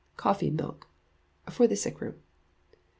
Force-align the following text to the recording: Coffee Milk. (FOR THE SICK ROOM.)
Coffee 0.17 0.49
Milk. 0.49 0.87
(FOR 1.47 1.67
THE 1.67 1.75
SICK 1.75 2.01
ROOM.) 2.01 2.15